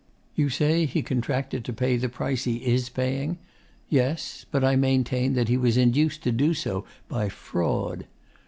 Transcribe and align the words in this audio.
You 0.33 0.49
say 0.49 0.87
he 0.87 1.03
contracted 1.03 1.63
to 1.63 1.73
pay 1.73 1.95
the 1.95 2.09
price 2.09 2.45
he 2.45 2.55
is 2.55 2.89
paying; 2.89 3.37
yes; 3.87 4.47
but 4.49 4.63
I 4.63 4.75
maintain 4.75 5.33
that 5.33 5.47
he 5.47 5.57
was 5.57 5.77
induced 5.77 6.23
to 6.23 6.31
do 6.31 6.55
so 6.55 6.85
by 7.07 7.29
fraud. 7.29 8.07